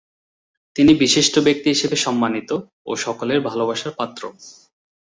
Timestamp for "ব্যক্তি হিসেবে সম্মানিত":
1.39-2.49